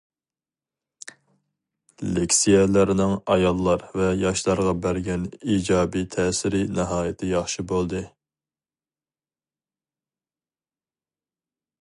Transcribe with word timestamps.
لېكسىيەلەرنىڭ 2.13 3.11
ئاياللار 3.33 3.83
ۋە 4.01 4.07
ياشلارغا 4.21 4.73
بەرگەن 4.87 5.27
ئىجابىي 5.39 6.07
تەسىرى 6.15 6.61
ناھايىتى 6.79 7.31
ياخشى 7.35 7.67
بولدى. 7.73 8.01